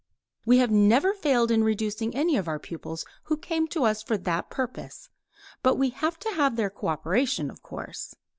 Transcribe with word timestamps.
]We 0.47 0.57
have 0.57 0.71
never 0.71 1.13
failed 1.13 1.51
in 1.51 1.63
reducing 1.63 2.15
any 2.15 2.35
of 2.35 2.47
our 2.47 2.57
pupils 2.57 3.05
who 3.25 3.37
came 3.37 3.67
to 3.67 3.83
us 3.83 4.01
for 4.01 4.17
that 4.17 4.49
purpose, 4.49 5.09
but 5.61 5.75
we 5.77 5.91
have 5.91 6.17
to 6.21 6.29
have 6.33 6.55
their 6.55 6.71
coöperation, 6.71 7.51
of 7.51 7.61
course. 7.61 8.15